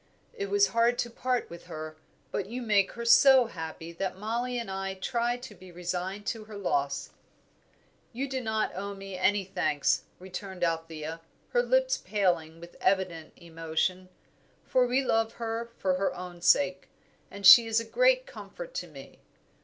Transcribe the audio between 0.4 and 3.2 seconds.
was hard to part with her, but you make her